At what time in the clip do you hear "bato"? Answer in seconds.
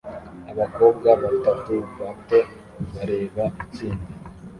1.99-2.39